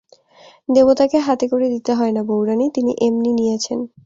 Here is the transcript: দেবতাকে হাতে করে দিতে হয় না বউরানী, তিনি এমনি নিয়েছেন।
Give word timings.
দেবতাকে 0.69 1.17
হাতে 1.19 1.45
করে 1.47 1.67
দিতে 1.69 1.91
হয় 1.93 2.13
না 2.13 2.21
বউরানী, 2.23 2.65
তিনি 2.75 2.91
এমনি 3.07 3.31
নিয়েছেন। 3.39 3.79